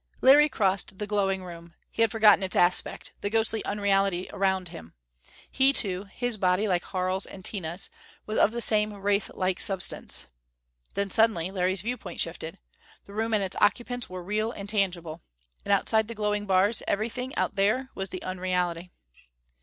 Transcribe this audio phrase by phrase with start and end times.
[0.19, 1.75] Larry crossed the glowing room.
[1.91, 4.95] He had forgotten its aspect the ghostly unreality around him.
[5.51, 7.91] He too his body, like Harl's and Tina's
[8.25, 10.27] was of the same wraith like substance....
[10.95, 12.57] Then, suddenly, Larry's viewpoint shifted.
[13.05, 15.21] The room and its occupants were real and tangible.
[15.63, 18.89] And outside the glowing bars everything out there was the unreality.